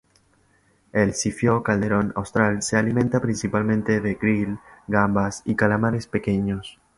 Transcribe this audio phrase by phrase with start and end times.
[0.93, 6.79] El zifio calderón austral se alimenta principalmente de krill, gambas y calamares pequeños.